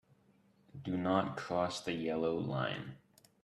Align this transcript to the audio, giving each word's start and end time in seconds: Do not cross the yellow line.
Do 0.83 0.97
not 0.97 1.37
cross 1.37 1.79
the 1.79 1.93
yellow 1.93 2.35
line. 2.35 2.95